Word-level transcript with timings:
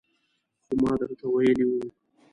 خو 0.65 0.73
ما 0.81 0.91
درته 0.99 1.25
ویلي 1.33 1.65
وو 1.69 1.81